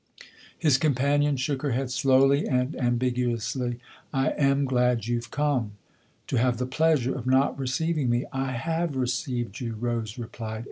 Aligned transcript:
His 0.57 0.79
companion 0.79 1.37
shook 1.37 1.61
her 1.61 1.73
head 1.73 1.91
slowly 1.91 2.47
and 2.47 2.75
am 2.75 2.97
biguously." 2.97 3.77
I 4.11 4.29
am 4.29 4.65
glad 4.65 5.05
you've 5.05 5.29
come."" 5.29 5.73
To 6.29 6.37
have 6.37 6.57
the 6.57 6.65
pleasure 6.65 7.13
of 7.15 7.27
not 7.27 7.59
receiving 7.59 8.09
me?"" 8.09 8.25
I 8.47 8.53
have 8.53 8.95
received 8.95 9.59
you," 9.59 9.75
Rose 9.75 10.17
replied. 10.17 10.59